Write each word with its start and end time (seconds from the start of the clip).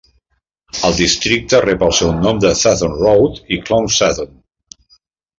El 0.87 0.93
districte 0.99 1.59
rep 1.65 1.83
el 1.87 1.93
seu 1.97 2.13
nom 2.21 2.39
de 2.45 2.53
Sathon 2.61 2.95
Road 3.01 3.37
i 3.57 3.59
Khlong 3.67 3.91
Sathon. 3.97 4.33